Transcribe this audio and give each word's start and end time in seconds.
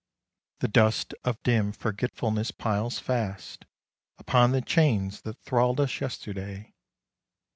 The 0.61 0.67
dust 0.67 1.13
of 1.23 1.37
dim 1.43 1.71
forgetfulness 1.73 2.49
piles 2.49 2.97
fast 2.97 3.65
Upon 4.17 4.51
the 4.51 4.61
chains 4.63 5.21
that 5.21 5.37
thralled 5.43 5.79
us 5.79 6.01
yesterday. 6.01 6.73